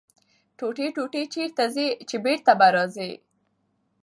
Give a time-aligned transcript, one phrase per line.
[0.29, 3.11] ـ ټوټې ټوټې چېرته ځې ،چې بېرته به راځې.